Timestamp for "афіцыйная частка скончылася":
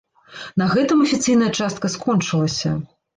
1.05-2.73